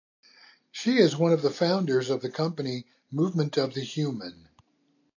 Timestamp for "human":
3.83-4.49